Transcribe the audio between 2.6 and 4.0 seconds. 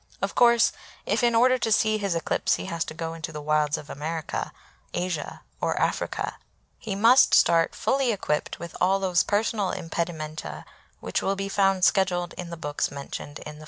has to go into the wilds of